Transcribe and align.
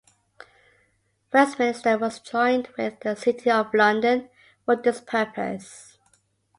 Westminster 1.31 1.95
was 1.95 2.19
joined 2.21 2.69
with 2.75 2.99
the 3.01 3.13
City 3.13 3.51
of 3.51 3.71
London 3.71 4.29
for 4.65 4.75
this 4.75 4.99
purpose. 4.99 5.99